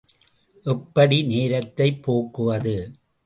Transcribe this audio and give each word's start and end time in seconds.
எப்படி 0.65 1.23
நேரத்தைப் 1.23 2.01
போக்குவது? 2.03 2.75